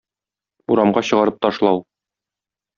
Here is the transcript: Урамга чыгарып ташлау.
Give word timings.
Урамга 0.75 1.05
чыгарып 1.11 1.39
ташлау. 1.47 1.81